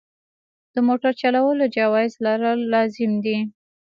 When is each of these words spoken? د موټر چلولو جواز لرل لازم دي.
د 0.73 0.75
موټر 0.87 1.11
چلولو 1.21 1.65
جواز 1.75 2.11
لرل 2.25 2.59
لازم 2.73 3.11
دي. 3.25 3.37